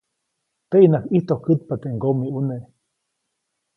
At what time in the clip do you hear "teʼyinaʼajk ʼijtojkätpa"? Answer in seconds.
0.69-1.73